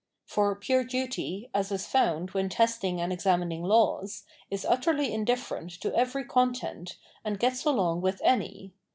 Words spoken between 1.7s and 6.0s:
found when testing and examining laws,* is utterly indifierent to